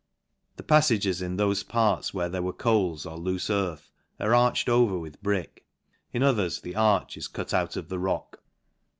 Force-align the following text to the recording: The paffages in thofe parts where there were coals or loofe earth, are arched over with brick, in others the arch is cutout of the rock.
The 0.55 0.63
paffages 0.63 1.21
in 1.21 1.37
thofe 1.37 1.67
parts 1.67 2.11
where 2.11 2.27
there 2.27 2.41
were 2.41 2.53
coals 2.53 3.05
or 3.05 3.19
loofe 3.19 3.51
earth, 3.51 3.91
are 4.19 4.33
arched 4.33 4.67
over 4.67 4.97
with 4.97 5.21
brick, 5.21 5.63
in 6.11 6.23
others 6.23 6.59
the 6.59 6.75
arch 6.75 7.17
is 7.17 7.27
cutout 7.27 7.75
of 7.75 7.87
the 7.89 7.99
rock. 7.99 8.41